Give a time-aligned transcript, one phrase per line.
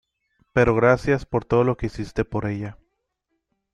[0.51, 2.79] pero gracias por todo lo que hiciste por ella.